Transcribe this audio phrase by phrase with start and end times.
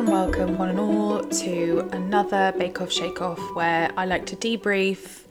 [0.00, 4.36] Welcome, welcome, one and all, to another Bake Off Shake Off where I like to
[4.36, 5.24] debrief,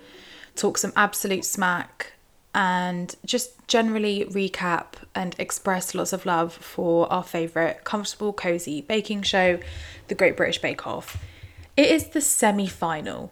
[0.56, 2.14] talk some absolute smack,
[2.54, 9.24] and just generally recap and express lots of love for our favourite comfortable, cosy baking
[9.24, 9.58] show,
[10.08, 11.18] the Great British Bake Off.
[11.76, 13.32] It is the semi final.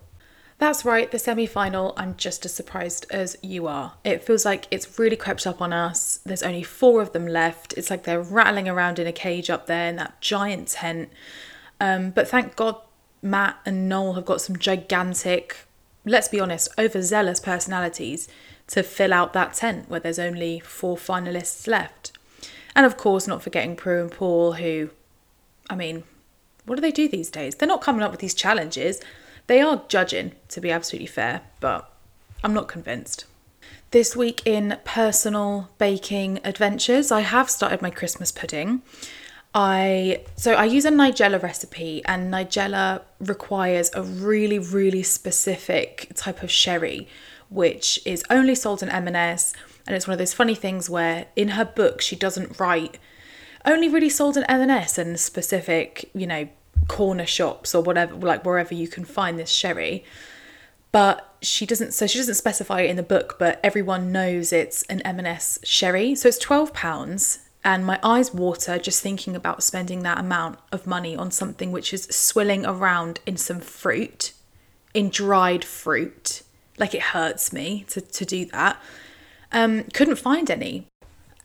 [0.60, 1.94] That's right, the semi final.
[1.98, 3.94] I'm just as surprised as you are.
[4.04, 6.20] It feels like it's really crept up on us.
[6.26, 7.74] There's only four of them left.
[7.74, 11.10] It's like they're rattling around in a cage up there in that giant tent.
[11.80, 12.76] Um, but thank God
[13.22, 15.58] Matt and Noel have got some gigantic,
[16.06, 18.28] let's be honest, overzealous personalities
[18.68, 22.12] to fill out that tent where there's only four finalists left.
[22.76, 24.90] And of course, not forgetting Prue and Paul, who,
[25.70, 26.04] I mean,
[26.66, 27.56] what do they do these days?
[27.56, 29.00] They're not coming up with these challenges.
[29.48, 31.92] They are judging, to be absolutely fair, but
[32.44, 33.26] I'm not convinced.
[33.92, 38.82] This week in personal baking adventures, I have started my Christmas pudding.
[39.54, 46.44] I so I use a Nigella recipe and Nigella requires a really really specific type
[46.44, 47.08] of sherry
[47.50, 49.54] which is only sold in M&S
[49.88, 53.00] and it's one of those funny things where in her book she doesn't write
[53.68, 56.48] only really sold in M&S and specific, you know,
[56.88, 60.04] corner shops or whatever, like wherever you can find this sherry.
[60.92, 64.84] But she doesn't, so she doesn't specify it in the book, but everyone knows it's
[64.84, 66.16] an M&S sherry.
[66.16, 71.16] So it's £12 and my eyes water just thinking about spending that amount of money
[71.16, 74.34] on something which is swilling around in some fruit,
[74.94, 76.44] in dried fruit.
[76.78, 78.82] Like it hurts me to, to do that.
[79.52, 80.88] Um, couldn't find any.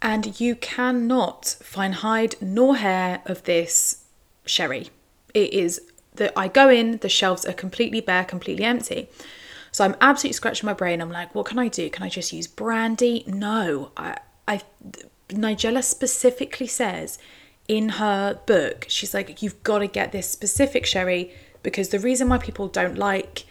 [0.00, 4.04] And you cannot find hide nor hair of this
[4.44, 4.90] sherry
[5.34, 5.80] it is
[6.14, 9.08] that I go in, the shelves are completely bare, completely empty.
[9.70, 11.00] So I'm absolutely scratching my brain.
[11.00, 11.88] I'm like, what can I do?
[11.88, 13.24] Can I just use brandy?
[13.26, 14.60] No, I, I,
[15.30, 17.18] Nigella specifically says
[17.68, 22.28] in her book, she's like, you've got to get this specific sherry because the reason
[22.28, 23.46] why people don't like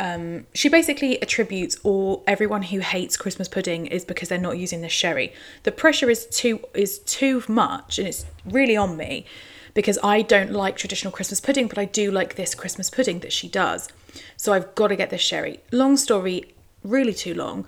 [0.00, 4.80] um, she basically attributes all everyone who hates Christmas pudding is because they're not using
[4.80, 5.32] the sherry.
[5.62, 9.26] The pressure is too is too much, and it's really on me
[9.74, 13.32] because I don't like traditional Christmas pudding, but I do like this Christmas pudding that
[13.32, 13.88] she does.
[14.36, 15.60] So I've got to get this sherry.
[15.72, 17.66] Long story, really too long.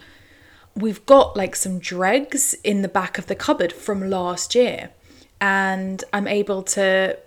[0.75, 4.91] We've got like some dregs in the back of the cupboard from last year,
[5.41, 7.19] and I'm able to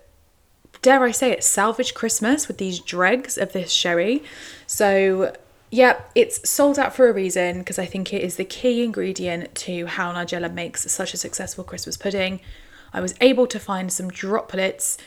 [0.82, 4.22] dare I say it, salvage Christmas with these dregs of this sherry.
[4.66, 5.34] So,
[5.70, 9.54] yeah, it's sold out for a reason because I think it is the key ingredient
[9.56, 12.40] to how Nigella makes such a successful Christmas pudding.
[12.92, 14.98] I was able to find some droplets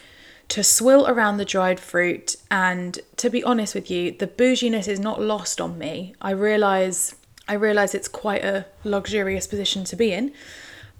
[0.49, 2.35] to swill around the dried fruit.
[2.51, 6.15] And to be honest with you, the bouginess is not lost on me.
[6.21, 7.15] I realize
[7.47, 10.31] I realize it's quite a luxurious position to be in.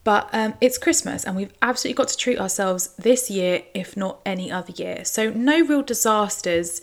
[0.04, 4.20] But um, it's Christmas and we've absolutely got to treat ourselves this year, if not
[4.26, 5.06] any other year.
[5.06, 6.82] So, no real disasters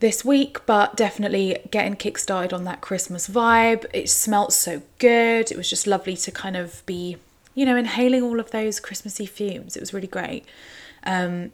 [0.00, 3.86] this week, but definitely getting kickstarted on that Christmas vibe.
[3.94, 5.50] It smelt so good.
[5.50, 7.16] It was just lovely to kind of be
[7.54, 9.76] you know, inhaling all of those Christmassy fumes.
[9.76, 10.44] It was really great.
[11.04, 11.52] Um,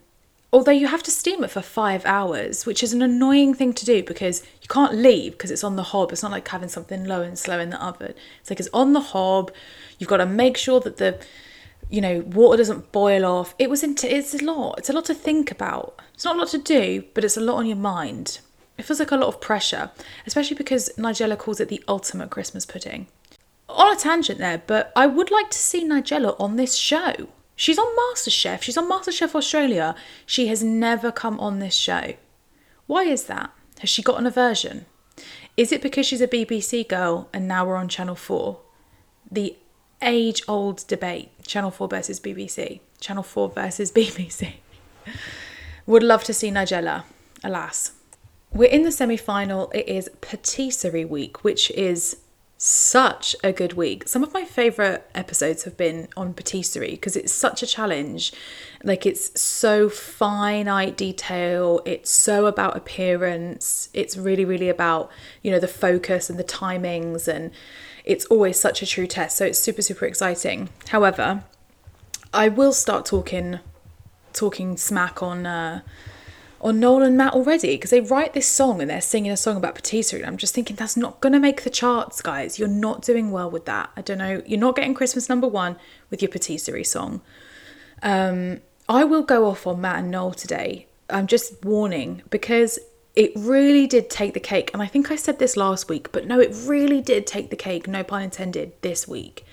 [0.53, 3.85] although you have to steam it for five hours, which is an annoying thing to
[3.85, 6.13] do because you can't leave because it's on the hob.
[6.13, 8.15] It's not like having something low and slow in the oven.
[8.41, 9.53] It's like it's on the hob.
[9.99, 11.21] You've got to make sure that the
[11.89, 13.55] you know water doesn't boil off.
[13.59, 14.79] It was into it's a lot.
[14.79, 16.01] It's a lot to think about.
[16.15, 18.41] It's not a lot to do, but it's a lot on your mind.
[18.79, 19.91] It feels like a lot of pressure,
[20.27, 23.09] especially because Nigella calls it the ultimate Christmas pudding
[23.77, 27.29] on a tangent there, but I would like to see Nigella on this show.
[27.57, 28.63] She's on MasterChef.
[28.63, 29.95] She's on MasterChef Australia.
[30.25, 32.15] She has never come on this show.
[32.87, 33.51] Why is that?
[33.81, 34.87] Has she got an aversion?
[35.57, 38.59] Is it because she's a BBC girl and now we're on Channel 4?
[39.31, 39.57] The
[40.03, 44.55] age old debate Channel 4 versus BBC, Channel 4 versus BBC.
[45.87, 47.05] Would love to see Nigella,
[47.45, 47.93] alas.
[48.53, 49.71] We're in the semi final.
[49.73, 52.17] It is patisserie week, which is
[52.63, 54.07] such a good week.
[54.07, 58.35] Some of my favorite episodes have been on patisserie because it's such a challenge.
[58.85, 63.89] Like it's so finite detail, it's so about appearance.
[63.95, 65.11] It's really really about,
[65.41, 67.51] you know, the focus and the timings and
[68.05, 69.39] it's always such a true test.
[69.39, 70.69] So it's super super exciting.
[70.89, 71.45] However,
[72.35, 73.61] I will start talking
[74.35, 75.81] talking smack on uh
[76.61, 79.57] on Noel and Matt already because they write this song and they're singing a song
[79.57, 80.21] about patisserie.
[80.21, 82.59] And I'm just thinking that's not going to make the charts, guys.
[82.59, 83.91] You're not doing well with that.
[83.97, 84.43] I don't know.
[84.47, 85.77] You're not getting Christmas number one
[86.11, 87.23] with your patisserie song.
[88.03, 90.87] Um, I will go off on Matt and Noel today.
[91.09, 92.79] I'm just warning because
[93.17, 94.71] it really did take the cake.
[94.73, 97.57] And I think I said this last week, but no, it really did take the
[97.57, 99.45] cake, no pun intended, this week.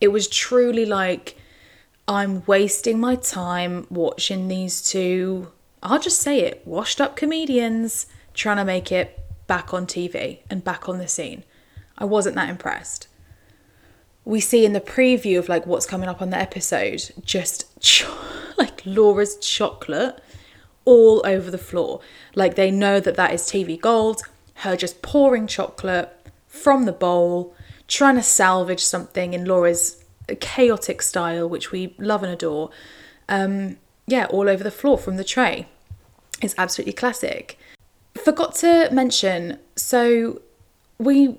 [0.00, 1.36] It was truly like
[2.06, 5.50] I'm wasting my time watching these two,
[5.82, 10.62] I'll just say it, washed up comedians trying to make it back on TV and
[10.62, 11.44] back on the scene.
[11.98, 13.08] I wasn't that impressed.
[14.24, 17.66] We see in the preview of like what's coming up on the episode just
[18.58, 20.22] like Laura's chocolate
[20.84, 22.00] all over the floor.
[22.34, 24.22] Like they know that that is TV gold,
[24.56, 27.54] her just pouring chocolate from the bowl,
[27.88, 30.04] trying to salvage something in Laura's
[30.38, 32.70] chaotic style, which we love and adore.
[33.28, 35.68] Um, yeah, all over the floor from the tray.
[36.42, 37.58] It's absolutely classic.
[38.14, 40.42] Forgot to mention, so
[40.98, 41.38] we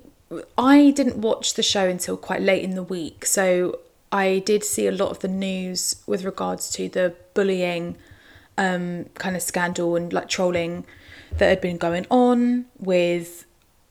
[0.58, 3.78] I didn't watch the show until quite late in the week, so
[4.10, 7.96] I did see a lot of the news with regards to the bullying
[8.56, 10.86] um, kind of scandal and like trolling
[11.38, 13.44] that had been going on with.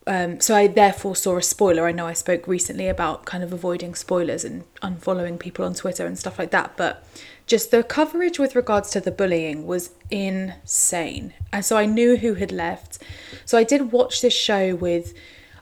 [0.06, 1.86] Um, so I therefore saw a spoiler.
[1.86, 6.06] I know I spoke recently about kind of avoiding spoilers and unfollowing people on Twitter
[6.06, 7.06] and stuff like that, but
[7.54, 11.36] just the coverage with regards to the bullying was insane.
[11.52, 12.98] And so I knew who had left.
[13.46, 15.14] So I did watch this show with,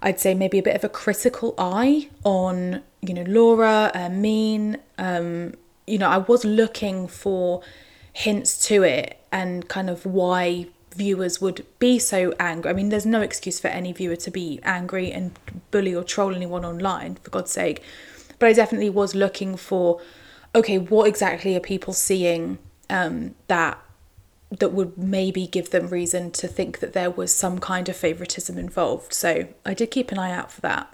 [0.01, 4.77] I'd say, maybe a bit of a critical eye on, you know, Laura, uh, Mean.
[4.97, 5.55] Um,
[5.85, 7.61] you know, I was looking for
[8.13, 12.71] hints to it and kind of why viewers would be so angry.
[12.71, 15.37] I mean, there's no excuse for any viewer to be angry and
[15.71, 17.83] bully or troll anyone online, for God's sake.
[18.39, 19.99] But I definitely was looking for,
[20.53, 22.57] okay, what exactly are people seeing
[22.89, 23.79] um, that
[24.59, 28.57] that would maybe give them reason to think that there was some kind of favoritism
[28.57, 29.13] involved.
[29.13, 30.91] So I did keep an eye out for that.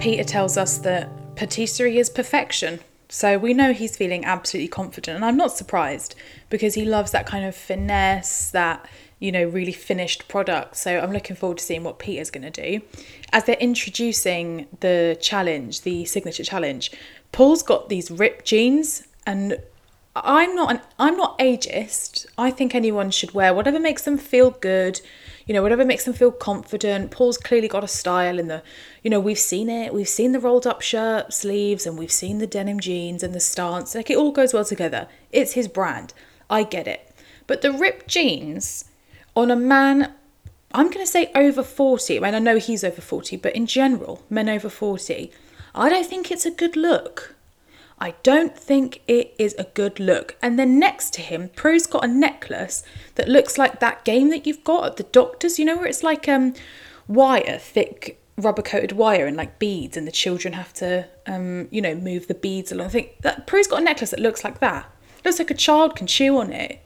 [0.00, 2.80] Peter tells us that patisserie is perfection.
[3.10, 6.14] So we know he's feeling absolutely confident, and I'm not surprised
[6.48, 8.88] because he loves that kind of finesse, that
[9.20, 10.76] you know, really finished product.
[10.76, 12.80] So I'm looking forward to seeing what Peter's going to do.
[13.32, 16.90] As they're introducing the challenge, the signature challenge,
[17.30, 19.58] Paul's got these ripped jeans, and
[20.16, 22.26] I'm not an I'm not ageist.
[22.36, 25.00] I think anyone should wear whatever makes them feel good
[25.50, 27.10] you know, whatever makes them feel confident.
[27.10, 28.62] Paul's clearly got a style in the,
[29.02, 29.92] you know, we've seen it.
[29.92, 33.40] We've seen the rolled up shirt sleeves and we've seen the denim jeans and the
[33.40, 33.96] stance.
[33.96, 35.08] Like it all goes well together.
[35.32, 36.14] It's his brand.
[36.48, 37.12] I get it.
[37.48, 38.84] But the ripped jeans
[39.40, 40.12] on a man,
[40.72, 42.16] I'm going to say over 40.
[42.16, 45.32] I mean, I know he's over 40, but in general, men over 40,
[45.74, 47.34] I don't think it's a good look.
[47.98, 50.36] I don't think it is a good look.
[50.40, 52.82] And then next to him, Prue's got a necklace
[53.16, 56.02] that looks like that game that you've got at the doctor's, you know, where it's
[56.02, 56.54] like um
[57.08, 61.82] wire, thick rubber coated wire and like beads and the children have to um, you
[61.82, 62.86] know, move the beads along.
[62.86, 64.90] I think that Prue's got a necklace that looks like that.
[65.24, 66.80] looks like a child can chew on it.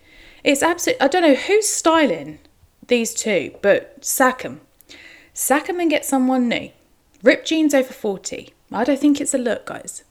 [0.45, 2.39] It's absolutely, I don't know who's styling
[2.87, 4.61] these two, but sack them.
[5.33, 6.71] Sack them and get someone new.
[7.23, 8.53] Rip jeans over 40.
[8.71, 10.05] I don't think it's a look, guys.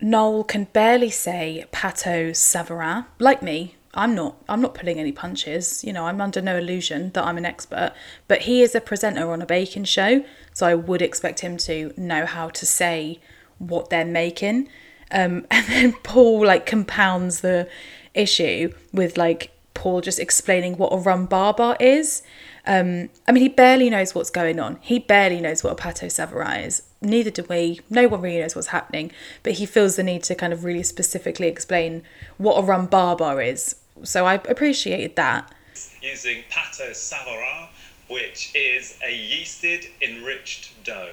[0.00, 3.04] Noel can barely say pâte à savarin.
[3.18, 5.84] Like me, I'm not I'm not pulling any punches.
[5.84, 7.92] You know, I'm under no illusion that I'm an expert,
[8.28, 11.92] but he is a presenter on a baking show, so I would expect him to
[11.96, 13.20] know how to say
[13.58, 14.68] what they're making.
[15.10, 17.68] Um, and then Paul like compounds the
[18.14, 22.22] issue with like Paul just explaining what a rum baba is.
[22.66, 24.78] Um, I mean, he barely knows what's going on.
[24.80, 26.82] He barely knows what a pâte à savarin is.
[27.02, 27.80] Neither do we.
[27.90, 29.10] No one really knows what's happening.
[29.42, 32.02] But he feels the need to kind of really specifically explain
[32.38, 33.76] what a rum baba is.
[34.02, 35.52] So I appreciated that.
[36.00, 37.68] Using pâte à savarin,
[38.08, 41.10] which is a yeasted enriched dough.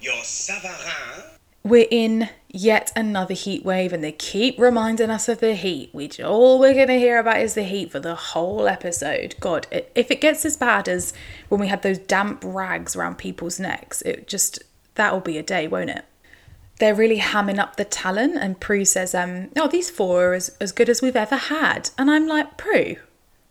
[0.00, 1.24] Your savarin
[1.64, 6.20] we're in yet another heat wave and they keep reminding us of the heat which
[6.20, 10.10] all we're going to hear about is the heat for the whole episode god if
[10.10, 11.12] it gets as bad as
[11.48, 14.62] when we had those damp rags around people's necks it just
[14.94, 16.04] that'll be a day won't it
[16.78, 20.50] they're really hamming up the talent and prue says um oh these four are as,
[20.60, 22.96] as good as we've ever had and i'm like prue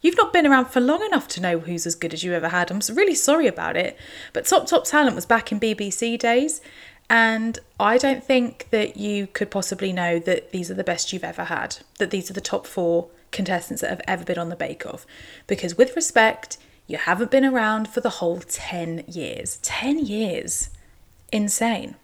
[0.03, 2.49] You've not been around for long enough to know who's as good as you ever
[2.49, 2.69] had.
[2.69, 3.97] I'm really sorry about it.
[4.33, 6.59] But Top Top Talent was back in BBC days,
[7.09, 11.23] and I don't think that you could possibly know that these are the best you've
[11.23, 14.55] ever had, that these are the top four contestants that have ever been on the
[14.55, 15.05] Bake Off.
[15.47, 16.57] Because, with respect,
[16.87, 19.57] you haven't been around for the whole 10 years.
[19.61, 20.69] 10 years.
[21.31, 21.95] Insane.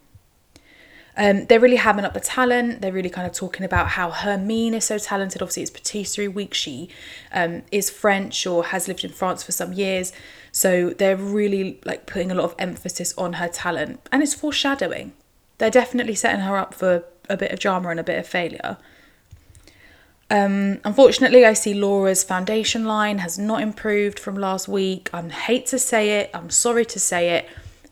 [1.16, 2.80] Um, they're really hamming up the talent.
[2.80, 5.42] They're really kind of talking about how Hermine is so talented.
[5.42, 6.54] Obviously, it's Patisserie Week.
[6.54, 6.88] She
[7.32, 10.12] um, is French or has lived in France for some years.
[10.52, 14.00] So they're really like putting a lot of emphasis on her talent.
[14.12, 15.12] And it's foreshadowing.
[15.58, 18.78] They're definitely setting her up for a bit of drama and a bit of failure.
[20.30, 25.10] Um, unfortunately, I see Laura's foundation line has not improved from last week.
[25.12, 27.48] I hate to say it, I'm sorry to say it,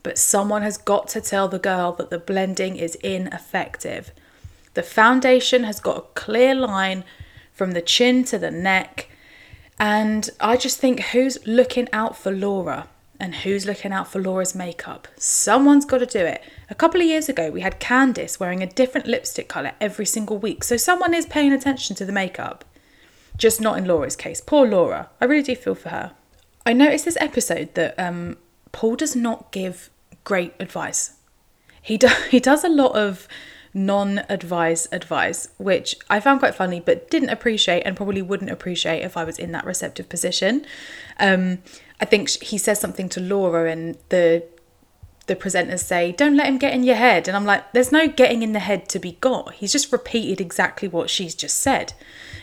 [0.09, 4.11] but someone has got to tell the girl that the blending is ineffective.
[4.73, 7.05] The foundation has got a clear line
[7.53, 9.11] from the chin to the neck,
[9.79, 12.89] and I just think who's looking out for Laura
[13.21, 15.09] and who's looking out for Laura's makeup?
[15.19, 16.43] Someone's got to do it.
[16.71, 20.39] A couple of years ago, we had Candice wearing a different lipstick colour every single
[20.39, 22.65] week, so someone is paying attention to the makeup.
[23.37, 24.41] Just not in Laura's case.
[24.41, 25.11] Poor Laura.
[25.21, 26.13] I really do feel for her.
[26.65, 28.39] I noticed this episode that um,
[28.73, 29.91] Paul does not give
[30.29, 31.17] great advice.
[31.81, 33.27] He do- he does a lot of
[33.73, 39.17] non-advice advice, which I found quite funny, but didn't appreciate and probably wouldn't appreciate if
[39.17, 40.67] I was in that receptive position.
[41.19, 41.59] Um,
[42.01, 44.45] I think he says something to Laura, and the
[45.27, 48.07] the presenters say, "Don't let him get in your head," and I'm like, "There's no
[48.07, 51.95] getting in the head to be got." He's just repeated exactly what she's just said.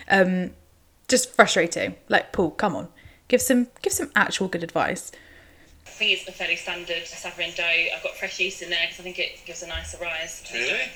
[0.10, 0.52] Um,
[1.08, 1.96] just frustrating.
[2.10, 2.88] Like Paul, come on,
[3.28, 5.12] give some give some actual good advice.
[5.96, 7.64] I think it's a fairly standard Savarin dough.
[7.96, 10.44] I've got fresh yeast in there because I think it gives a nicer rise.
[10.54, 10.90] Really?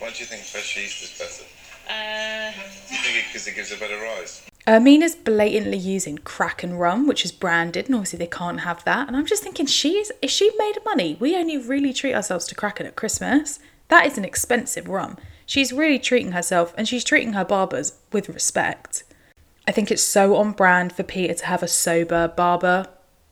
[0.00, 1.44] Why do you think fresh yeast is better?
[1.88, 2.50] Uh,
[2.88, 4.42] Do you think because it gives a better rise?
[4.66, 9.06] Hermine's blatantly using Kraken rum, which is branded, and obviously they can't have that.
[9.06, 11.16] And I'm just thinking, she's is she made of money?
[11.20, 13.60] We only really treat ourselves to Kraken at Christmas.
[13.86, 15.16] That is an expensive rum.
[15.46, 19.04] She's really treating herself, and she's treating her babas with respect.
[19.68, 22.88] I think it's so on brand for Peter to have a sober baba.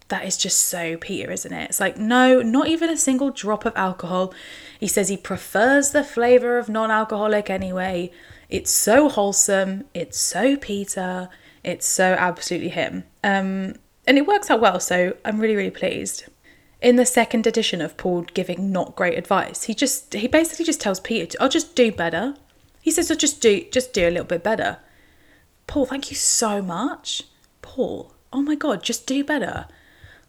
[0.09, 1.71] That is just so Peter, isn't it?
[1.71, 4.33] It's like, no, not even a single drop of alcohol.
[4.79, 8.13] He says he prefers the flavour of non alcoholic anyway.
[8.49, 9.85] It's so wholesome.
[9.95, 11.29] It's so Peter.
[11.65, 13.05] It's so absolutely him.
[13.25, 13.75] Um,
[14.07, 16.25] and it works out well, so I'm really, really pleased.
[16.81, 20.81] In the second edition of Paul giving not great advice, he just he basically just
[20.81, 22.37] tells Peter, "I'll just do better."
[22.81, 24.79] He says, "I'll just do just do a little bit better."
[25.67, 27.25] Paul, thank you so much.
[27.63, 29.67] Paul, oh my God, just do better.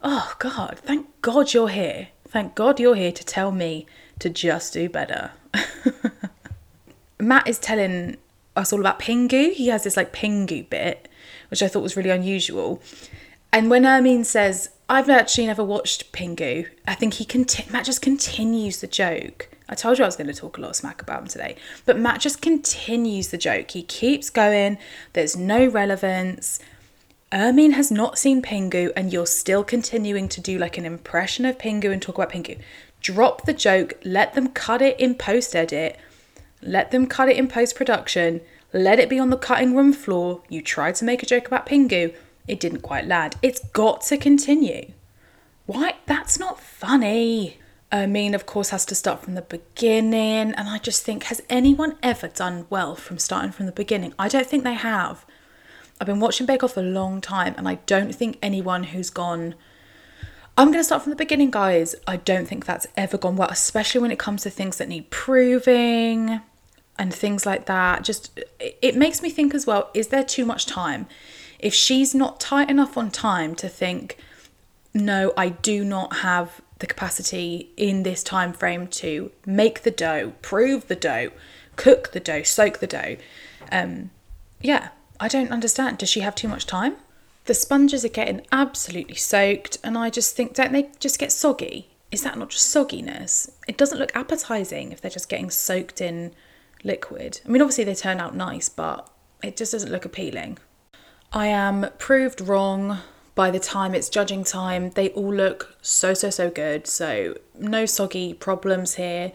[0.02, 2.10] Oh God, thank God you're here.
[2.28, 3.86] Thank God you're here to tell me
[4.20, 5.32] to just do better.
[7.20, 8.18] Matt is telling
[8.56, 9.54] us all about Pingu.
[9.54, 11.08] He has this like Pingu bit,
[11.50, 12.82] which I thought was really unusual.
[13.52, 18.02] And when Hermine says, I've actually never watched Pingu, I think he conti- Matt just
[18.02, 19.50] continues the joke.
[19.70, 21.56] I told you I was going to talk a lot of smack about him today,
[21.86, 23.72] but Matt just continues the joke.
[23.72, 24.78] He keeps going.
[25.14, 26.60] There's no relevance.
[27.32, 31.58] Hermine has not seen Pingu, and you're still continuing to do like an impression of
[31.58, 32.60] Pingu and talk about Pingu.
[33.02, 33.94] Drop the joke.
[34.06, 36.00] Let them cut it in post edit.
[36.62, 38.42] Let them cut it in post production.
[38.72, 40.42] Let it be on the cutting room floor.
[40.48, 42.16] You tried to make a joke about Pingu.
[42.48, 43.36] It didn't quite land.
[43.42, 44.94] It's got to continue.
[45.66, 45.96] Why?
[46.06, 47.58] That's not funny.
[47.92, 50.54] Hermine, of course, has to start from the beginning.
[50.54, 54.14] And I just think, has anyone ever done well from starting from the beginning?
[54.18, 55.26] I don't think they have.
[56.00, 59.56] I've been watching Bake Off a long time, and I don't think anyone who's gone,
[60.58, 61.96] I'm going to start from the beginning, guys.
[62.06, 65.10] I don't think that's ever gone well, especially when it comes to things that need
[65.10, 66.42] proving
[67.00, 68.04] and things like that.
[68.04, 71.08] Just, it- it makes me think as well is there too much time?
[71.60, 74.18] If she's not tight enough on time to think,
[74.94, 80.34] no, I do not have the capacity in this time frame to make the dough,
[80.44, 81.32] prove the dough,
[81.76, 83.18] cook the dough, soak the dough.
[83.72, 84.12] Um,
[84.62, 84.90] yeah,
[85.20, 85.98] I don't understand.
[85.98, 86.98] Does she have too much time?
[87.46, 91.90] The sponges are getting absolutely soaked, and I just think, don't they just get soggy?
[92.12, 93.50] Is that not just sogginess?
[93.68, 96.34] It doesn't look appetizing if they're just getting soaked in
[96.84, 97.42] liquid.
[97.46, 99.10] I mean, obviously they turn out nice, but
[99.44, 100.58] it just doesn't look appealing.
[101.32, 103.00] I am proved wrong
[103.36, 104.92] by the time it's judging time.
[104.92, 106.88] They all look so, so, so good.
[106.88, 109.32] So, no soggy problems here.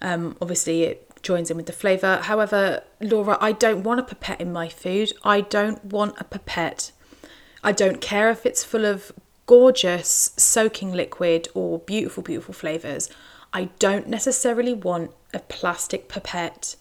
[0.00, 2.16] Um, obviously, it joins in with the flavour.
[2.22, 5.12] However, Laura, I don't want a pipette in my food.
[5.22, 6.92] I don't want a pipette.
[7.62, 9.12] I don't care if it's full of
[9.46, 13.10] gorgeous soaking liquid or beautiful, beautiful flavours.
[13.52, 16.76] I don't necessarily want a plastic pipette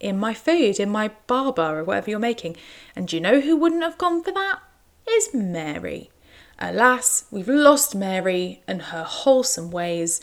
[0.00, 2.56] in my food, in my baba or whatever you're making.
[2.96, 4.60] And you know who wouldn't have gone for that?
[5.08, 6.10] Is Mary.
[6.58, 10.20] Alas, we've lost Mary and her wholesome ways,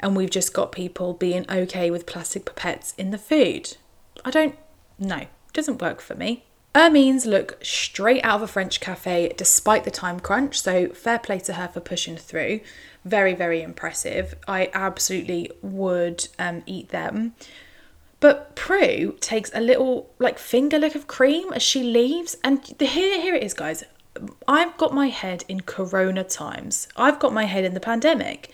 [0.00, 3.76] and we've just got people being okay with plastic pipettes in the food.
[4.24, 4.56] I don't
[4.98, 6.44] know, doesn't work for me.
[6.74, 11.40] Hermine's look straight out of a French cafe despite the time crunch, so fair play
[11.40, 12.60] to her for pushing through.
[13.04, 14.34] Very, very impressive.
[14.46, 17.34] I absolutely would um, eat them.
[18.20, 22.86] But Prue takes a little like finger lick of cream as she leaves, and the,
[22.86, 23.82] here, here it is, guys.
[24.46, 26.86] I've got my head in Corona times.
[26.96, 28.50] I've got my head in the pandemic,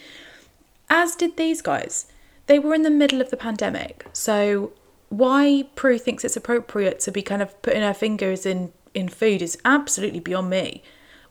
[0.88, 2.06] as did these guys.
[2.46, 4.72] They were in the middle of the pandemic, so
[5.08, 9.42] why Prue thinks it's appropriate to be kind of putting her fingers in in food
[9.42, 10.82] is absolutely beyond me.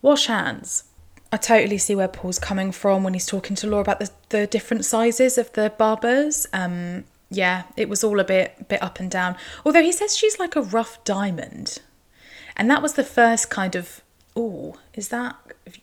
[0.02, 0.84] Wash hands.
[1.32, 4.48] I totally see where Paul's coming from when he's talking to Laura about the, the
[4.48, 6.46] different sizes of the babas.
[6.54, 9.36] Um, yeah, it was all a bit bit up and down.
[9.66, 11.80] Although he says she's like a rough diamond,
[12.56, 14.02] and that was the first kind of
[14.36, 15.36] oh, is that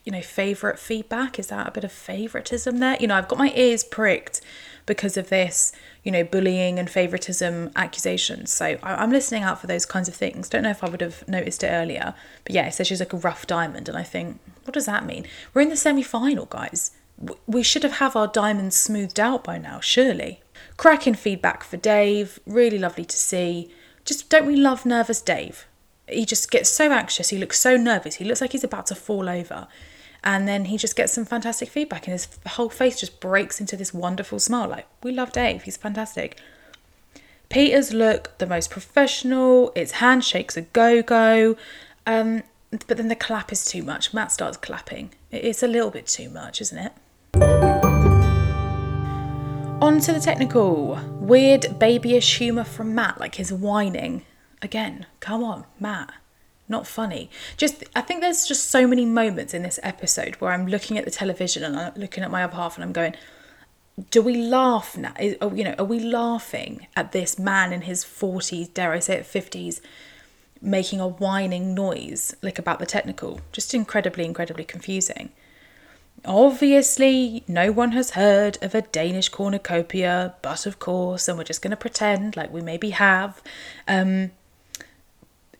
[0.03, 1.39] you know favorite feedback?
[1.39, 2.97] Is that a bit of favoritism there?
[2.99, 4.41] You know, I've got my ears pricked
[4.85, 5.71] because of this,
[6.03, 8.51] you know, bullying and favoritism accusations.
[8.51, 10.49] So I, I'm listening out for those kinds of things.
[10.49, 13.13] Don't know if I would have noticed it earlier, but yeah, it says she's like
[13.13, 15.25] a rough diamond, and I think, what does that mean?
[15.53, 16.91] We're in the semi final, guys.
[17.47, 20.41] We should have have our diamonds smoothed out by now, surely.
[20.77, 22.39] Cracking feedback for Dave.
[22.45, 23.71] Really lovely to see.
[24.03, 25.67] Just don't we love nervous Dave?
[26.07, 27.29] He just gets so anxious.
[27.29, 28.15] He looks so nervous.
[28.15, 29.67] He looks like he's about to fall over.
[30.23, 33.75] And then he just gets some fantastic feedback, and his whole face just breaks into
[33.75, 34.69] this wonderful smile.
[34.69, 35.63] Like, we love Dave.
[35.63, 36.39] He's fantastic.
[37.49, 39.73] Peter's look the most professional.
[39.75, 41.57] Its handshakes a go go.
[42.07, 42.43] Um,
[42.87, 44.13] but then the clap is too much.
[44.13, 45.13] Matt starts clapping.
[45.29, 46.93] It's a little bit too much, isn't it?
[49.81, 50.95] On to the technical.
[51.19, 54.23] Weird babyish humour from Matt, like his whining.
[54.63, 56.13] Again, come on, Matt.
[56.69, 57.29] Not funny.
[57.57, 61.03] Just, I think there's just so many moments in this episode where I'm looking at
[61.03, 63.13] the television and I'm looking at my other half and I'm going,
[64.09, 65.13] do we laugh now?
[65.19, 68.99] Is, are, you know, are we laughing at this man in his 40s, dare I
[68.99, 69.81] say it, 50s,
[70.61, 73.41] making a whining noise like about the technical?
[73.51, 75.29] Just incredibly, incredibly confusing.
[76.25, 81.61] Obviously, no one has heard of a Danish cornucopia, but of course, and we're just
[81.61, 83.41] going to pretend like we maybe have.
[83.89, 84.31] Um,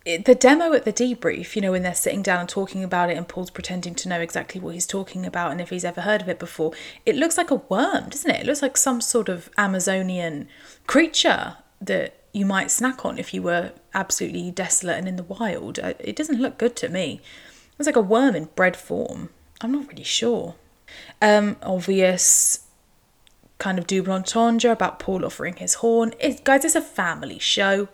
[0.06, 3.10] it, the demo at the debrief, you know, when they're sitting down and talking about
[3.10, 6.02] it, and Paul's pretending to know exactly what he's talking about and if he's ever
[6.02, 6.74] heard of it before,
[7.06, 8.42] it looks like a worm, doesn't it?
[8.42, 10.48] It looks like some sort of Amazonian
[10.88, 15.80] creature that you might snack on if you were absolutely desolate and in the wild.
[15.80, 17.22] Uh, It doesn't look good to me.
[17.78, 19.30] It's like a worm in bread form.
[19.62, 20.56] I'm not really sure.
[21.22, 22.66] Um, obvious
[23.60, 26.14] kind of double entendre about Paul offering his horn.
[26.20, 27.88] It, guys, it's a family show.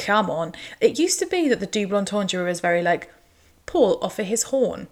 [0.00, 0.54] Come on.
[0.80, 3.12] It used to be that the double entendre was very like,
[3.66, 4.88] Paul, offer his horn.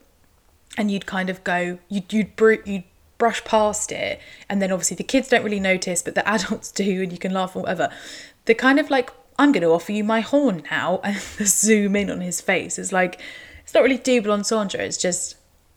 [0.76, 2.84] And you'd kind of go, you'd, you'd, br- you'd
[3.16, 4.20] brush past it.
[4.50, 7.32] And then obviously the kids don't really notice, but the adults do, and you can
[7.32, 7.90] laugh or whatever.
[8.44, 11.00] The kind of like, I'm going to offer you my horn now.
[11.04, 13.18] And the zoom in on his face is like,
[13.64, 15.36] it's not really double entendre, it's just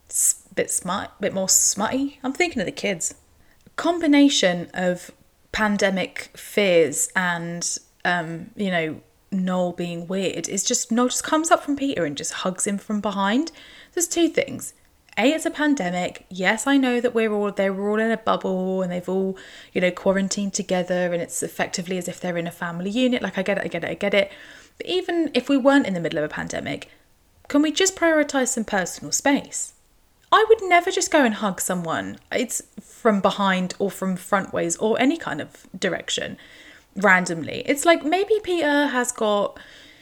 [0.10, 2.20] s- bit smart, bit more smutty.
[2.22, 3.16] I'm thinking of the kids.
[3.78, 5.12] Combination of
[5.54, 11.64] pandemic fears and um, you know, Noel being weird is just Noel just comes up
[11.64, 13.52] from Peter and just hugs him from behind.
[13.94, 14.74] There's two things.
[15.18, 16.26] A, it's a pandemic.
[16.30, 19.38] Yes, I know that we're all they were all in a bubble and they've all,
[19.74, 23.22] you know, quarantined together and it's effectively as if they're in a family unit.
[23.22, 24.32] Like I get it, I get it, I get it.
[24.78, 26.90] But even if we weren't in the middle of a pandemic,
[27.48, 29.74] can we just prioritize some personal space?
[30.32, 32.18] I would never just go and hug someone.
[32.32, 36.38] It's from behind or from front ways or any kind of direction
[36.96, 37.64] randomly.
[37.66, 39.60] It's like maybe Peter has got,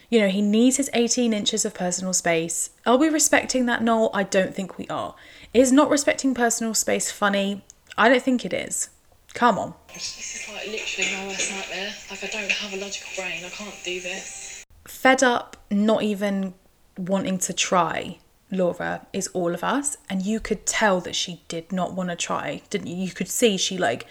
[0.10, 2.72] you know, he needs his 18 inches of personal space.
[2.86, 4.12] Are we respecting that, Noel?
[4.14, 5.16] I don't think we are.
[5.54, 7.64] Is not respecting personal space funny?
[7.98, 8.90] I don't think it is.
[9.34, 9.74] Come on.
[9.94, 11.94] This is like literally my worst nightmare.
[12.10, 13.44] Like I don't have a logical brain.
[13.46, 14.66] I can't do this.
[14.88, 16.54] Fed up, not even
[16.98, 18.18] wanting to try.
[18.52, 22.16] Laura is all of us, and you could tell that she did not want to
[22.16, 22.96] try, didn't you?
[22.96, 24.08] You could see she like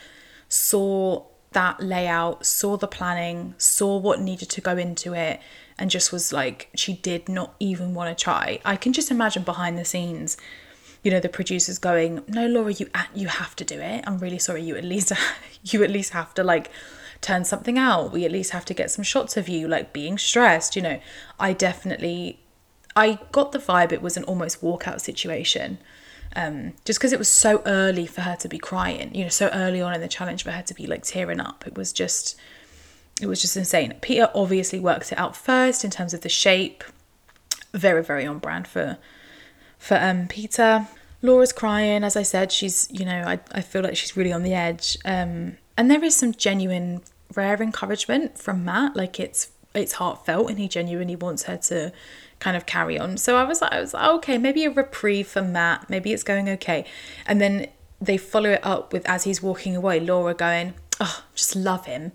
[0.49, 5.41] saw that layout, saw the planning, saw what needed to go into it,
[5.79, 8.61] and just was like, she did not even want to try.
[8.65, 10.37] I can just imagine behind the scenes,
[11.03, 14.05] you know, the producers going, "No, Laura, you at you have to do it.
[14.07, 14.63] I'm really sorry.
[14.63, 15.13] You at least
[15.65, 16.71] you at least have to like."
[17.21, 20.17] turn something out we at least have to get some shots of you like being
[20.17, 21.01] stressed you know
[21.41, 22.39] i definitely
[22.99, 25.79] I got the vibe it was an almost walkout situation.
[26.39, 29.49] Um, just because it was so early for her to be crying, you know, so
[29.53, 31.67] early on in the challenge for her to be like tearing up.
[31.67, 32.39] It was just,
[33.21, 33.95] it was just insane.
[34.01, 36.85] Peter obviously worked it out first in terms of the shape,
[37.75, 38.99] very very on brand for
[39.79, 40.87] for um Peter.
[41.23, 44.45] Laura's crying, as I said, she's you know I I feel like she's really on
[44.45, 44.97] the edge.
[45.05, 47.03] Um, and there is some genuine
[47.35, 51.93] rare encouragement from Matt, like it's it's heartfelt and he genuinely wants her to
[52.41, 53.17] kind of carry on.
[53.17, 55.91] So I was like, I was like, okay, maybe a reprieve for Matt.
[55.91, 56.85] Maybe it's going okay.
[57.27, 57.69] And then
[58.01, 62.13] they follow it up with as he's walking away, Laura going, oh, just love him.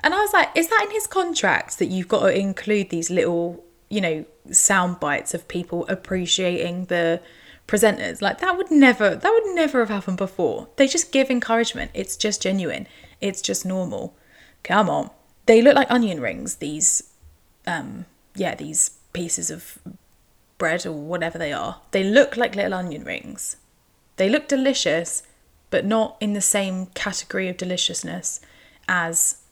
[0.00, 3.10] And I was like, is that in his contract that you've got to include these
[3.10, 7.20] little, you know, sound bites of people appreciating the
[7.66, 8.22] presenters?
[8.22, 10.68] Like that would never, that would never have happened before.
[10.76, 11.90] They just give encouragement.
[11.94, 12.86] It's just genuine.
[13.20, 14.16] It's just normal.
[14.62, 15.10] Come on.
[15.46, 16.56] They look like onion rings.
[16.56, 17.10] These,
[17.66, 19.78] um, yeah, these pieces of
[20.58, 21.80] bread or whatever they are.
[21.92, 23.56] They look like little onion rings.
[24.16, 25.22] They look delicious,
[25.70, 28.40] but not in the same category of deliciousness
[28.88, 29.42] as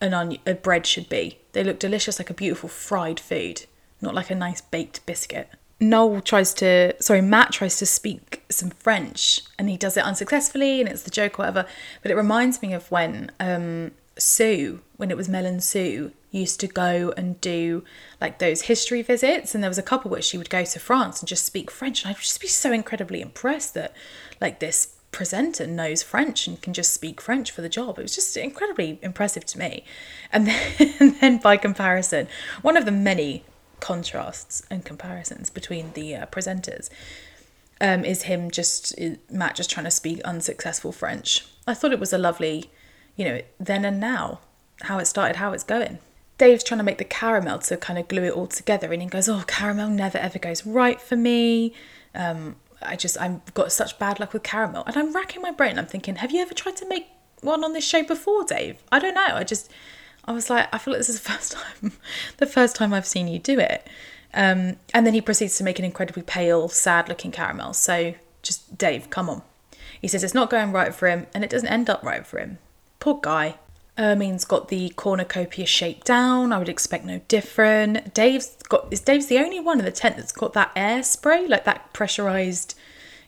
[0.00, 1.38] an onion, a bread should be.
[1.52, 3.66] They look delicious like a beautiful fried food,
[4.00, 5.48] not like a nice baked biscuit.
[5.80, 10.80] Noel tries to, sorry, Matt tries to speak some French and he does it unsuccessfully
[10.80, 11.66] and it's the joke or whatever.
[12.02, 16.60] But it reminds me of when um, Sue, when it was Mel and Sue, used
[16.60, 17.84] to go and do
[18.20, 19.54] like those history visits.
[19.54, 22.04] And there was a couple where she would go to France and just speak French.
[22.04, 23.94] And I'd just be so incredibly impressed that
[24.40, 27.98] like this presenter knows French and can just speak French for the job.
[27.98, 29.84] It was just incredibly impressive to me.
[30.32, 32.28] And then, and then by comparison,
[32.62, 33.44] one of the many
[33.80, 36.90] contrasts and comparisons between the uh, presenters
[37.80, 38.94] um, is him just
[39.30, 41.46] Matt just trying to speak unsuccessful French.
[41.66, 42.70] I thought it was a lovely,
[43.20, 44.40] you know, then and now,
[44.80, 45.98] how it started, how it's going.
[46.38, 49.08] Dave's trying to make the caramel to kind of glue it all together, and he
[49.08, 51.74] goes, "Oh, caramel never ever goes right for me.
[52.14, 55.78] Um, I just I've got such bad luck with caramel." And I'm racking my brain.
[55.78, 57.08] I'm thinking, "Have you ever tried to make
[57.42, 59.34] one on this show before, Dave?" I don't know.
[59.34, 59.70] I just
[60.24, 61.92] I was like, I feel like this is the first time,
[62.38, 63.86] the first time I've seen you do it.
[64.32, 67.74] Um, and then he proceeds to make an incredibly pale, sad looking caramel.
[67.74, 69.42] So just, Dave, come on.
[70.00, 72.38] He says it's not going right for him and it doesn't end up right for
[72.38, 72.58] him.
[73.00, 73.56] Poor guy.
[73.98, 76.52] Hermine's got the cornucopia shape down.
[76.52, 78.14] I would expect no different.
[78.14, 81.46] Dave's got is Dave's the only one in the tent that's got that air spray,
[81.46, 82.74] like that pressurized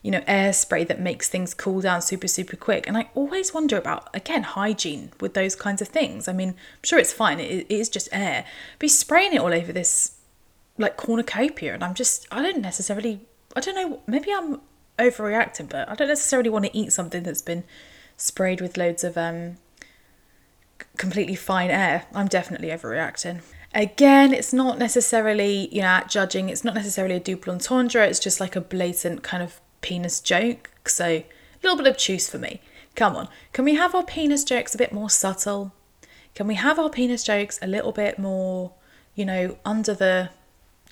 [0.03, 2.89] you know, air spray that makes things cool down super, super quick.
[2.89, 6.27] And I always wonder about, again, hygiene with those kinds of things.
[6.27, 8.45] I mean, I'm sure it's fine, it, it is just air.
[8.79, 10.17] But he's spraying it all over this,
[10.77, 11.75] like, cornucopia.
[11.75, 13.21] And I'm just, I don't necessarily,
[13.55, 14.61] I don't know, maybe I'm
[14.99, 17.63] overreacting, but I don't necessarily want to eat something that's been
[18.23, 19.57] sprayed with loads of um,
[20.97, 22.05] completely fine air.
[22.15, 23.43] I'm definitely overreacting.
[23.75, 28.39] Again, it's not necessarily, you know, judging, it's not necessarily a double entendre, it's just
[28.39, 31.27] like a blatant kind of penis joke, so a
[31.63, 32.61] little bit obtuse for me.
[32.95, 35.73] Come on, can we have our penis jokes a bit more subtle?
[36.35, 38.73] Can we have our penis jokes a little bit more,
[39.15, 40.31] you know, under the.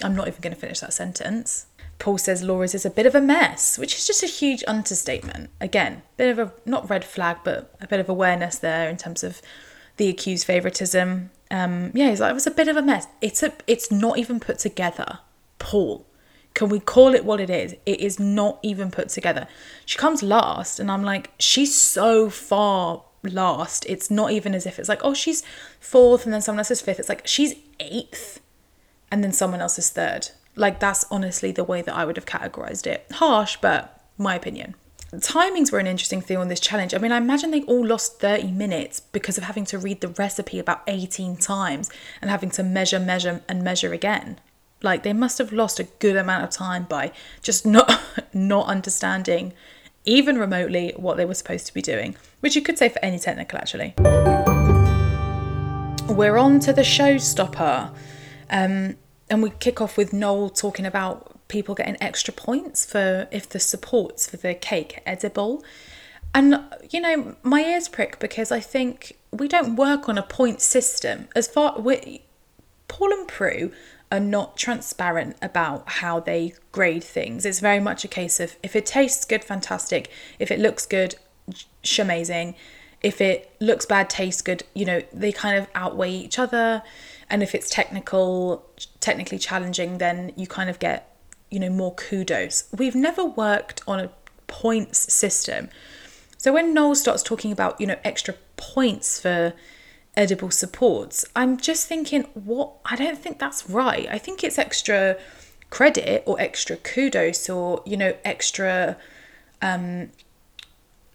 [0.02, 1.66] I'm not even going to finish that sentence.
[2.00, 5.50] Paul says Laura's is a bit of a mess, which is just a huge understatement.
[5.60, 9.22] Again, bit of a not red flag, but a bit of awareness there in terms
[9.22, 9.40] of
[9.98, 11.30] the accused favoritism.
[11.50, 13.06] Um, yeah, he's like, it was a bit of a mess.
[13.20, 15.18] It's a, it's not even put together.
[15.58, 16.06] Paul,
[16.54, 17.76] can we call it what it is?
[17.84, 19.46] It is not even put together.
[19.84, 23.84] She comes last, and I'm like, she's so far last.
[23.86, 25.42] It's not even as if it's like, oh, she's
[25.78, 26.98] fourth, and then someone else is fifth.
[26.98, 28.40] It's like she's eighth,
[29.12, 30.30] and then someone else is third.
[30.56, 33.06] Like, that's honestly the way that I would have categorized it.
[33.12, 34.74] Harsh, but my opinion.
[35.12, 36.94] Timings were an interesting thing on this challenge.
[36.94, 40.08] I mean, I imagine they all lost 30 minutes because of having to read the
[40.08, 44.38] recipe about 18 times and having to measure, measure, and measure again
[44.82, 48.00] like they must have lost a good amount of time by just not
[48.32, 49.52] not understanding
[50.04, 53.18] even remotely what they were supposed to be doing which you could say for any
[53.18, 53.94] technical actually
[56.08, 57.92] we're on to the showstopper
[58.50, 58.96] um,
[59.30, 63.60] and we kick off with noel talking about people getting extra points for if the
[63.60, 65.64] supports for the cake are edible
[66.34, 70.60] and you know my ears prick because i think we don't work on a point
[70.60, 72.22] system as far we
[72.88, 73.72] paul and prue
[74.12, 77.44] are not transparent about how they grade things.
[77.44, 80.10] It's very much a case of if it tastes good, fantastic.
[80.38, 81.14] If it looks good,
[81.82, 82.56] sh- amazing.
[83.02, 86.82] If it looks bad, tastes good, you know, they kind of outweigh each other.
[87.30, 88.66] And if it's technical,
[88.98, 91.16] technically challenging, then you kind of get,
[91.50, 92.64] you know, more kudos.
[92.76, 94.10] We've never worked on a
[94.46, 95.68] points system.
[96.36, 99.54] So when Noel starts talking about, you know, extra points for
[100.16, 101.24] edible supports.
[101.36, 102.72] I'm just thinking, what?
[102.84, 104.06] I don't think that's right.
[104.10, 105.16] I think it's extra
[105.70, 108.96] credit or extra kudos or, you know, extra
[109.62, 110.10] um,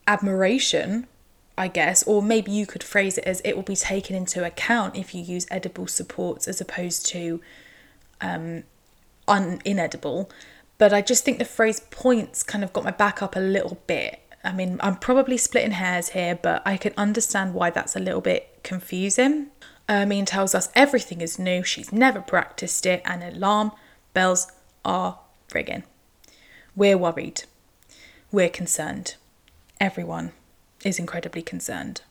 [0.08, 1.08] admiration,
[1.58, 2.04] I guess.
[2.04, 5.22] Or maybe you could phrase it as it will be taken into account if you
[5.22, 7.42] use edible supports as opposed to
[8.22, 8.64] um,
[9.28, 10.30] un- inedible.
[10.78, 13.80] But I just think the phrase points kind of got my back up a little
[13.88, 14.20] bit.
[14.44, 18.22] I mean, I'm probably splitting hairs here, but I can understand why that's a little
[18.22, 19.48] bit confusing.
[19.88, 23.72] Hermine tells us everything is new, she's never practiced it, and alarm
[24.14, 24.52] bells
[24.84, 25.20] are
[25.54, 25.84] ringing.
[26.76, 27.44] We're worried.
[28.32, 29.16] We're concerned.
[29.80, 30.32] Everyone
[30.86, 32.02] is incredibly concerned.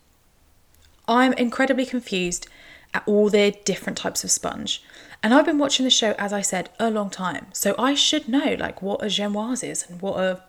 [1.09, 2.47] I'm incredibly confused
[2.93, 4.83] at all the different types of sponge.
[5.23, 7.47] And I've been watching the show, as I said, a long time.
[7.53, 10.43] So I should know like what a genoise is and what a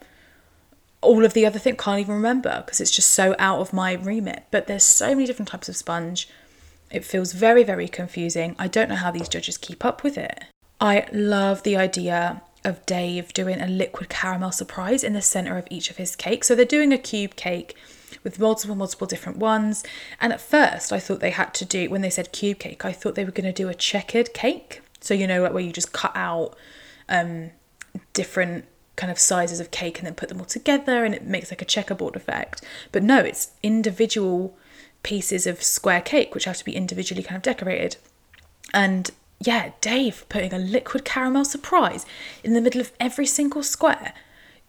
[1.01, 3.93] all of the other things can't even remember because it's just so out of my
[3.93, 4.43] remit.
[4.49, 6.27] But there's so many different types of sponge.
[6.91, 8.55] It feels very, very confusing.
[8.57, 10.45] I don't know how these judges keep up with it.
[10.81, 15.67] I love the idea of Dave doing a liquid caramel surprise in the center of
[15.69, 16.47] each of his cakes.
[16.47, 17.77] So they're doing a cube cake
[18.25, 19.85] with multiple, multiple different ones.
[20.19, 22.91] And at first, I thought they had to do, when they said cube cake, I
[22.91, 24.81] thought they were going to do a checkered cake.
[24.99, 26.57] So, you know, where you just cut out
[27.07, 27.51] um,
[28.11, 31.51] different kind of sizes of cake and then put them all together and it makes
[31.51, 32.61] like a checkerboard effect.
[32.91, 34.57] But no, it's individual
[35.03, 37.97] pieces of square cake which have to be individually kind of decorated.
[38.73, 42.05] And yeah, Dave putting a liquid caramel surprise
[42.43, 44.13] in the middle of every single square.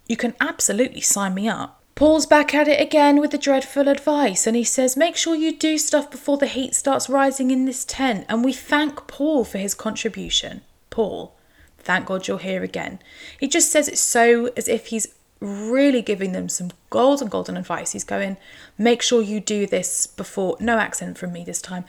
[0.06, 1.82] You can absolutely sign me up.
[1.96, 5.50] Paul's back at it again with the dreadful advice, and he says, Make sure you
[5.50, 8.26] do stuff before the heat starts rising in this tent.
[8.28, 10.60] And we thank Paul for his contribution.
[10.90, 11.34] Paul,
[11.78, 12.98] thank God you're here again.
[13.40, 15.06] He just says it so as if he's
[15.40, 17.92] really giving them some golden, golden advice.
[17.92, 18.36] He's going,
[18.76, 21.86] Make sure you do this before, no accent from me this time.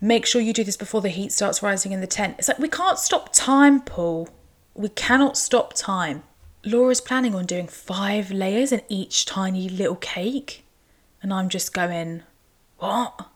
[0.00, 2.34] Make sure you do this before the heat starts rising in the tent.
[2.40, 4.30] It's like, we can't stop time, Paul.
[4.74, 6.24] We cannot stop time.
[6.70, 10.64] Laura's planning on doing five layers in each tiny little cake.
[11.22, 12.22] And I'm just going,
[12.78, 13.26] what?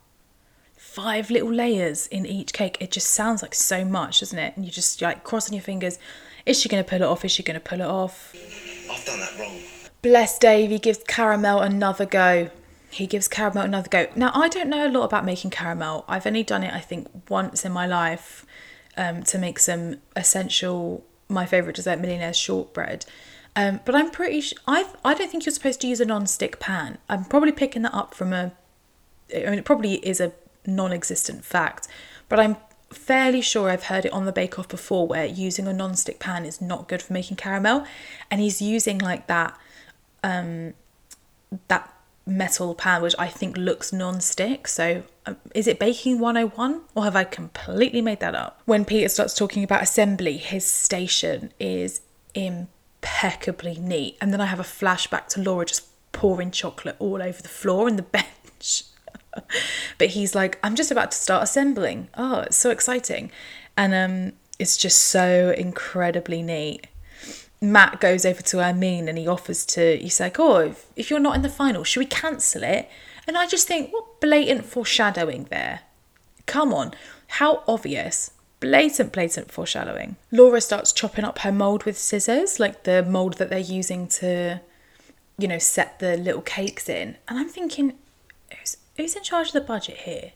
[0.77, 2.77] Five little layers in each cake.
[2.81, 4.55] It just sounds like so much, doesn't it?
[4.57, 5.99] And you're just like crossing your fingers.
[6.45, 7.25] Is she going to pull it off?
[7.25, 8.35] Is she going to pull it off?
[8.91, 9.57] I've done that wrong.
[10.03, 12.51] Bless Dave, he gives caramel another go.
[12.91, 14.07] He gives caramel another go.
[14.15, 16.05] Now, I don't know a lot about making caramel.
[16.09, 18.45] I've only done it, I think, once in my life
[18.97, 23.07] um, to make some essential my favourite dessert, Millionaire's shortbread.
[23.55, 24.41] Um, but I'm pretty.
[24.41, 26.99] Sh- I I don't think you're supposed to use a non-stick pan.
[27.09, 28.53] I'm probably picking that up from a.
[29.35, 30.33] I mean, it probably is a
[30.67, 31.89] non-existent fact,
[32.29, 32.57] but I'm
[32.91, 36.45] fairly sure I've heard it on the Bake Off before, where using a non-stick pan
[36.45, 37.87] is not good for making caramel,
[38.31, 39.59] and he's using like that,
[40.23, 40.75] um,
[41.69, 41.93] that
[42.25, 44.69] metal pan which I think looks non-stick.
[44.69, 48.61] So um, is it baking 101 or have I completely made that up?
[48.65, 52.01] When Peter starts talking about assembly, his station is
[52.35, 54.17] impeccably neat.
[54.21, 57.89] And then I have a flashback to Laura just pouring chocolate all over the floor
[57.89, 58.85] and the bench.
[59.99, 62.09] but he's like, I'm just about to start assembling.
[62.17, 63.31] Oh, it's so exciting.
[63.77, 66.87] And um it's just so incredibly neat.
[67.63, 71.21] Matt goes over to Hermine and he offers to, he's like, oh, if, if you're
[71.21, 72.91] not in the final, should we cancel it?
[73.27, 75.81] And I just think, what blatant foreshadowing there.
[76.45, 76.93] Come on,
[77.29, 78.33] how obvious.
[78.59, 80.17] Blatant, blatant foreshadowing.
[80.33, 84.61] Laura starts chopping up her mould with scissors, like the mould that they're using to,
[85.39, 87.17] you know, set the little cakes in.
[87.29, 87.93] And I'm thinking,
[88.51, 90.33] who's, who's in charge of the budget here?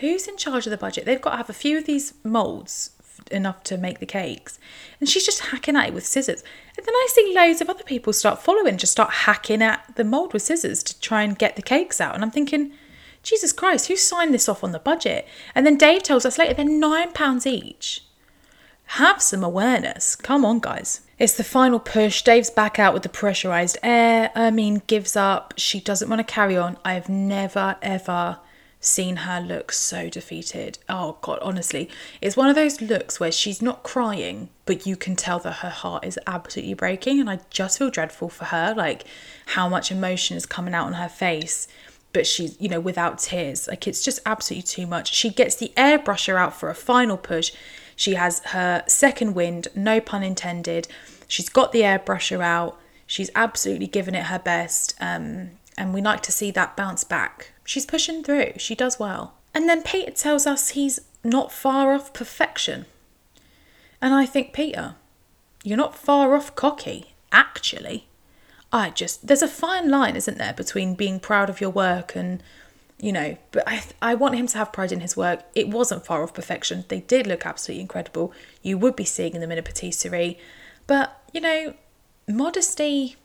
[0.00, 1.04] Who's in charge of the budget?
[1.04, 2.92] They've got to have a few of these moulds
[3.30, 4.58] enough to make the cakes.
[5.00, 6.42] And she's just hacking at it with scissors.
[6.76, 10.04] And then I see loads of other people start following, just start hacking at the
[10.04, 12.14] mould with scissors to try and get the cakes out.
[12.14, 12.72] And I'm thinking,
[13.22, 15.26] Jesus Christ, who signed this off on the budget?
[15.54, 18.04] And then Dave tells us later they're £9 each.
[18.92, 20.16] Have some awareness.
[20.16, 21.02] Come on, guys.
[21.18, 22.22] It's the final push.
[22.22, 24.30] Dave's back out with the pressurized air.
[24.34, 25.52] Hermine gives up.
[25.56, 26.78] She doesn't want to carry on.
[26.84, 28.38] I've never, ever
[28.80, 30.78] seen her look so defeated.
[30.88, 31.88] Oh god, honestly,
[32.20, 35.70] it's one of those looks where she's not crying, but you can tell that her
[35.70, 39.04] heart is absolutely breaking and I just feel dreadful for her, like
[39.46, 41.66] how much emotion is coming out on her face,
[42.12, 43.66] but she's, you know, without tears.
[43.68, 45.12] Like it's just absolutely too much.
[45.12, 47.52] She gets the airbrusher out for a final push.
[47.96, 50.86] She has her second wind, no pun intended.
[51.26, 52.78] She's got the airbrusher out.
[53.06, 54.94] She's absolutely given it her best.
[55.00, 57.52] Um, and we like to see that bounce back.
[57.68, 59.34] She's pushing through, she does well.
[59.52, 62.86] And then Peter tells us he's not far off perfection.
[64.00, 64.94] And I think, Peter,
[65.62, 68.06] you're not far off cocky, actually.
[68.72, 72.42] I just, there's a fine line, isn't there, between being proud of your work and,
[72.98, 75.42] you know, but I, I want him to have pride in his work.
[75.54, 76.86] It wasn't far off perfection.
[76.88, 78.32] They did look absolutely incredible.
[78.62, 80.38] You would be seeing them in a patisserie.
[80.86, 81.74] But, you know,
[82.26, 83.16] modesty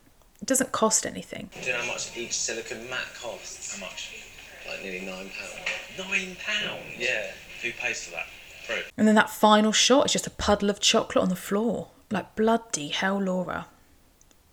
[0.43, 1.49] doesn't cost anything.
[1.53, 3.79] Do you know how much each silicon mat costs?
[3.79, 4.22] How much?
[4.67, 5.59] Like nearly nine pounds.
[5.97, 6.83] Nine pounds?
[6.97, 7.31] Yeah.
[7.61, 8.25] Who pays for that?
[8.67, 8.91] Proof.
[8.97, 11.89] And then that final shot is just a puddle of chocolate on the floor.
[12.11, 13.67] Like bloody hell, Laura.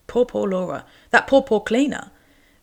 [0.07, 0.85] Poor, poor Laura.
[1.11, 2.11] That poor, poor cleaner.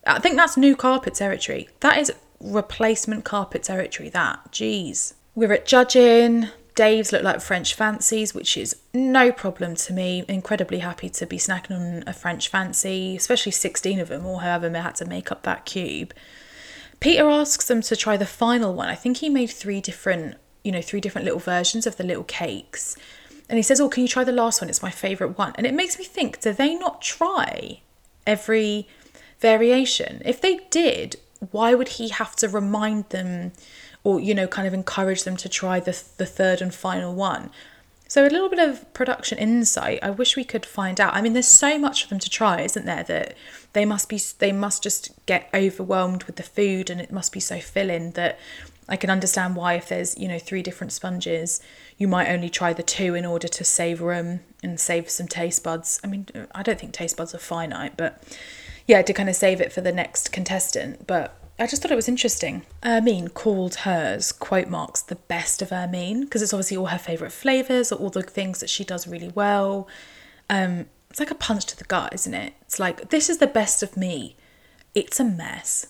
[0.06, 1.70] I think that's new carpet territory.
[1.82, 4.52] That is replacement carpet territory, that.
[4.52, 5.14] Jeez.
[5.36, 6.48] We're at judging.
[6.76, 10.24] Dave's look like French fancies, which is no problem to me.
[10.28, 14.70] Incredibly happy to be snacking on a French fancy, especially 16 of them, or however
[14.70, 16.14] they had to make up that cube.
[17.00, 18.90] Peter asks them to try the final one.
[18.90, 22.24] I think he made three different, you know, three different little versions of the little
[22.24, 22.96] cakes.
[23.50, 24.70] And he says, Oh, can you try the last one?
[24.70, 25.54] It's my favourite one.
[25.56, 27.82] And it makes me think, do they not try
[28.26, 28.88] every
[29.40, 30.22] variation?
[30.26, 31.18] If they did,
[31.52, 33.54] why would he have to remind them
[34.04, 37.52] or, you know, kind of encourage them to try the, the third and final one?
[38.08, 40.00] So a little bit of production insight.
[40.02, 41.14] I wish we could find out.
[41.14, 43.04] I mean, there's so much for them to try, isn't there?
[43.04, 43.36] That
[43.74, 47.40] they must be, they must just get overwhelmed with the food, and it must be
[47.40, 48.40] so filling that
[48.90, 51.62] I can understand why if there's you know three different sponges,
[51.98, 55.64] you might only try the two in order to savour them and save some taste
[55.64, 56.00] buds.
[56.04, 58.24] I mean, I don't think taste buds are finite, but
[58.88, 61.06] yeah, to kind of save it for the next contestant.
[61.08, 62.64] But I just thought it was interesting.
[62.84, 67.34] Hermine called hers, quote marks, the best of Hermine, because it's obviously all her favourite
[67.34, 69.88] flavours, or all the things that she does really well.
[70.50, 72.54] Um, it's like a punch to the gut, isn't it?
[72.62, 74.36] It's like, this is the best of me.
[74.94, 75.88] It's a mess.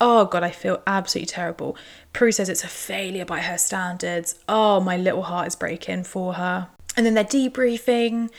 [0.00, 1.76] Oh god, I feel absolutely terrible.
[2.14, 4.36] Prue says it's a failure by her standards.
[4.48, 6.68] Oh, my little heart is breaking for her.
[6.96, 8.30] And then they're debriefing,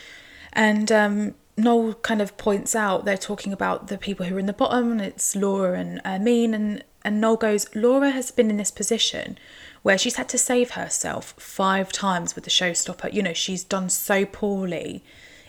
[0.51, 4.45] and um, Noel kind of points out they're talking about the people who are in
[4.45, 8.57] the bottom, and it's Laura and Hermine, and and Noel goes, Laura has been in
[8.57, 9.37] this position
[9.81, 13.11] where she's had to save herself five times with the showstopper.
[13.11, 15.03] You know, she's done so poorly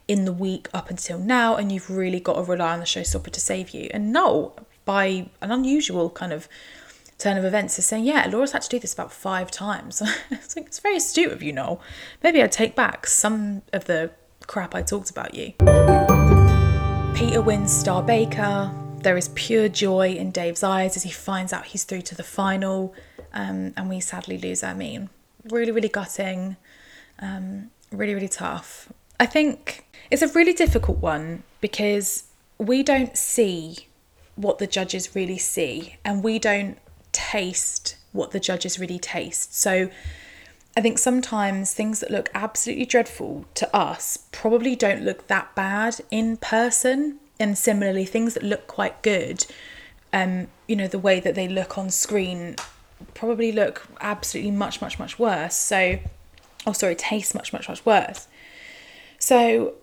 [0.08, 3.30] in the week up until now, and you've really got to rely on the showstopper
[3.30, 3.90] to save you.
[3.92, 6.48] And Noel, by an unusual kind of
[7.18, 10.02] turn of events, is saying, Yeah, Laura's had to do this about five times.
[10.30, 11.80] it's like, it's very astute of you, Noel.
[12.22, 14.10] Maybe I'd take back some of the
[14.46, 15.52] crap I talked about you.
[17.14, 18.72] Peter wins Star Baker.
[18.98, 22.22] There is pure joy in Dave's eyes as he finds out he's through to the
[22.22, 22.94] final,
[23.32, 25.10] um, and we sadly lose Hermine.
[25.44, 26.56] Really, really gutting.
[27.18, 28.92] Um, really, really tough.
[29.20, 32.24] I think it's a really difficult one because
[32.58, 33.88] we don't see
[34.36, 36.78] what the judges really see, and we don't
[37.12, 39.54] taste what the judges really taste.
[39.54, 39.90] So
[40.76, 46.00] I think sometimes things that look absolutely dreadful to us probably don't look that bad
[46.10, 47.18] in person.
[47.38, 49.44] And similarly, things that look quite good,
[50.12, 52.56] um, you know, the way that they look on screen
[53.14, 55.56] probably look absolutely much, much, much worse.
[55.56, 55.98] So,
[56.66, 58.28] oh, sorry, taste much, much, much worse.
[59.18, 59.74] So,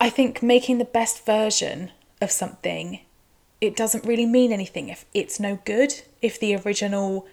[0.00, 3.00] I think making the best version of something,
[3.60, 7.26] it doesn't really mean anything if it's no good, if the original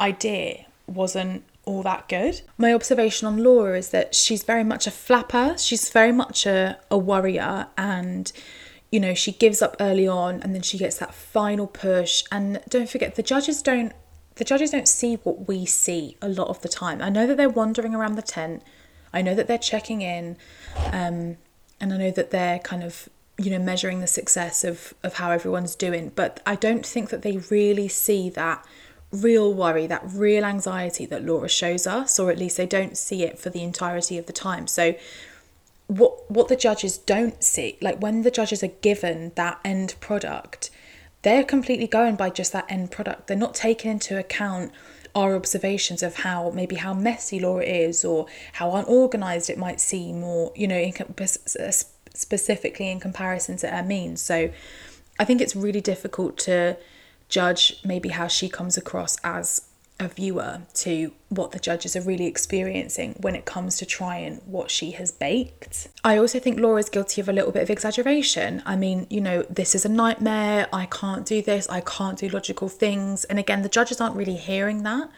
[0.00, 2.42] idea wasn't all that good.
[2.58, 6.78] My observation on Laura is that she's very much a flapper, she's very much a,
[6.90, 8.32] a warrior, and
[8.92, 12.24] you know, she gives up early on and then she gets that final push.
[12.30, 13.92] And don't forget, the judges don't
[14.36, 17.02] the judges don't see what we see a lot of the time.
[17.02, 18.62] I know that they're wandering around the tent.
[19.12, 20.38] I know that they're checking in,
[20.86, 21.36] um,
[21.78, 25.30] and I know that they're kind of you know measuring the success of of how
[25.30, 26.12] everyone's doing.
[26.14, 28.64] But I don't think that they really see that
[29.12, 33.22] real worry, that real anxiety that Laura shows us, or at least they don't see
[33.22, 34.66] it for the entirety of the time.
[34.66, 34.94] So
[35.86, 40.70] what what the judges don't see, like when the judges are given that end product,
[41.22, 43.26] they're completely going by just that end product.
[43.26, 44.72] They're not taking into account
[45.14, 50.24] our observations of how maybe how messy Laura is or how unorganized it might seem
[50.24, 50.94] or you know in,
[52.14, 54.16] specifically in comparison to Hermine.
[54.16, 54.50] So
[55.18, 56.78] I think it's really difficult to
[57.32, 59.62] judge maybe how she comes across as
[59.98, 64.70] a viewer to what the judges are really experiencing when it comes to trying what
[64.70, 65.88] she has baked.
[66.04, 68.62] I also think Laura's guilty of a little bit of exaggeration.
[68.66, 70.68] I mean, you know, this is a nightmare.
[70.72, 71.68] I can't do this.
[71.68, 73.24] I can't do logical things.
[73.24, 75.10] And again, the judges aren't really hearing that.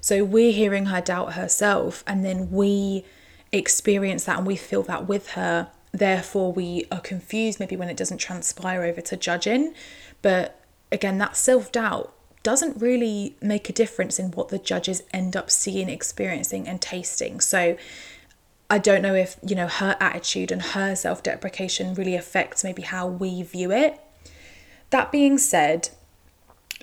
[0.00, 3.04] So we're hearing her doubt herself, and then we
[3.50, 5.68] experience that and we feel that with her.
[5.90, 9.74] Therefore, we are confused maybe when it doesn't transpire over to judging.
[10.22, 10.55] But
[10.92, 15.50] again, that self doubt doesn't really make a difference in what the judges end up
[15.50, 17.40] seeing, experiencing, and tasting.
[17.40, 17.76] So
[18.70, 22.82] I don't know if, you know, her attitude and her self deprecation really affects maybe
[22.82, 24.00] how we view it.
[24.90, 25.90] That being said,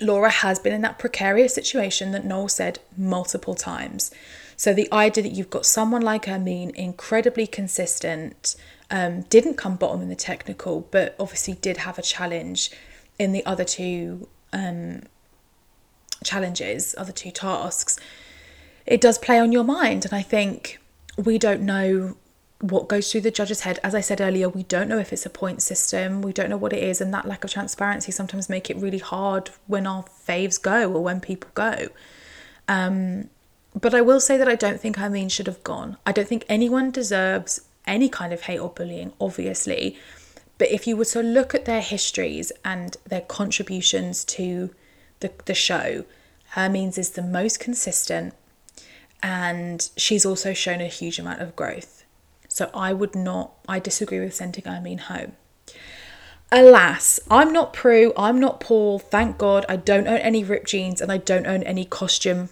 [0.01, 4.11] Laura has been in that precarious situation that Noel said multiple times.
[4.55, 8.55] So the idea that you've got someone like Hermine, incredibly consistent,
[8.91, 12.71] um, didn't come bottom in the technical, but obviously did have a challenge
[13.19, 15.03] in the other two um,
[16.23, 17.99] challenges, other two tasks,
[18.85, 20.05] it does play on your mind.
[20.05, 20.79] And I think
[21.17, 22.17] we don't know
[22.59, 23.79] what goes through the judge's head.
[23.83, 26.21] As I said earlier, we don't know if it's a point system.
[26.21, 28.99] We don't know what it is, and that lack of transparency sometimes make it really
[28.99, 31.89] hard when our faves go or when people go.
[32.67, 33.29] Um,
[33.79, 35.97] but I will say that I don't think Hermine should have gone.
[36.05, 39.97] I don't think anyone deserves any kind of hate or bullying, obviously.
[40.63, 44.73] But if you were to look at their histories and their contributions to
[45.19, 46.05] the, the show,
[46.51, 48.33] Hermine's is the most consistent
[49.21, 52.05] and she's also shown a huge amount of growth.
[52.47, 55.33] So I would not, I disagree with sending Hermine home.
[56.49, 59.65] Alas, I'm not Prue, I'm not Paul, thank God.
[59.67, 62.47] I don't own any ripped jeans and I don't own any costume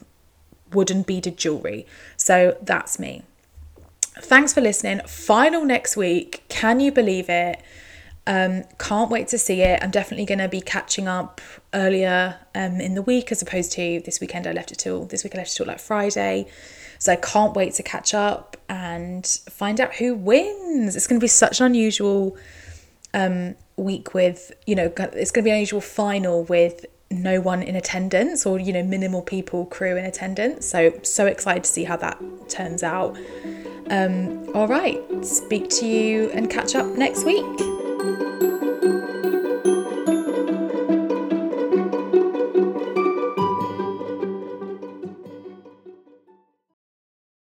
[0.74, 1.88] wooden beaded jewellery.
[2.18, 3.24] So that's me.
[4.20, 5.00] thanks for listening.
[5.08, 6.44] Final next week.
[6.50, 7.64] Can you believe it?
[8.28, 9.80] Um, can't wait to see it.
[9.82, 11.42] I'm definitely going to be catching up
[11.74, 14.46] earlier um, in the week as opposed to this weekend.
[14.46, 15.36] I left it till this week.
[15.36, 16.48] I left it till like Friday.
[17.00, 20.96] So I can't wait to catch up and find out who wins.
[20.96, 22.38] It's going to be such an unusual
[23.14, 27.64] um, week with, you know, it's going to be an unusual final with no one
[27.64, 30.68] in attendance or, you know, minimal people, crew in attendance.
[30.68, 33.18] So, so excited to see how that turns out.
[33.90, 37.91] Um, all right, speak to you and catch up next week.